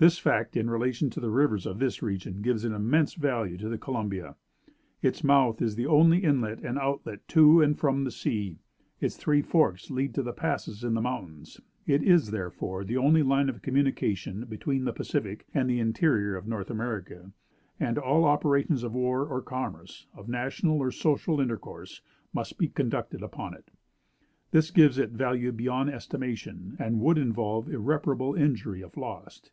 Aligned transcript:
This 0.00 0.16
fact 0.16 0.56
in 0.56 0.70
relation 0.70 1.10
to 1.10 1.18
the 1.18 1.28
rivers 1.28 1.66
of 1.66 1.80
this 1.80 2.02
region 2.04 2.40
gives 2.40 2.64
an 2.64 2.72
immense 2.72 3.14
value 3.14 3.56
to 3.58 3.68
the 3.68 3.78
Columbia. 3.78 4.36
Its 5.02 5.24
mouth 5.24 5.60
is 5.60 5.74
the 5.74 5.86
only 5.88 6.18
inlet 6.18 6.60
and 6.60 6.78
outlet 6.78 7.26
to 7.26 7.60
and 7.60 7.76
from 7.76 8.04
the 8.04 8.12
sea; 8.12 8.58
its 9.00 9.16
three 9.16 9.42
forks 9.42 9.90
lead 9.90 10.14
to 10.14 10.22
the 10.22 10.32
passes 10.32 10.84
in 10.84 10.94
the 10.94 11.00
mountains; 11.00 11.60
it 11.84 12.00
is, 12.04 12.30
therefore, 12.30 12.84
the 12.84 12.96
only 12.96 13.24
line 13.24 13.48
of 13.48 13.60
communication 13.60 14.44
between 14.44 14.84
the 14.84 14.92
Pacific 14.92 15.46
and 15.52 15.68
the 15.68 15.80
interior 15.80 16.36
of 16.36 16.46
North 16.46 16.70
America; 16.70 17.32
and 17.80 17.98
all 17.98 18.22
operations 18.24 18.84
of 18.84 18.94
war 18.94 19.26
or 19.26 19.42
commerce, 19.42 20.06
of 20.14 20.28
national 20.28 20.78
or 20.78 20.92
social 20.92 21.40
intercourse, 21.40 22.02
must 22.32 22.56
be 22.56 22.68
conducted 22.68 23.20
upon 23.20 23.52
it. 23.52 23.72
This 24.52 24.70
gives 24.70 24.96
it 24.96 25.12
a 25.12 25.16
value 25.16 25.50
beyond 25.50 25.90
estimation, 25.90 26.76
and 26.78 27.00
would 27.00 27.18
involve 27.18 27.68
irreparable 27.68 28.36
injury 28.36 28.82
if 28.82 28.96
lost. 28.96 29.50